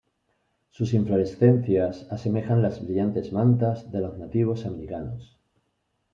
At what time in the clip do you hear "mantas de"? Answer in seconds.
3.33-3.99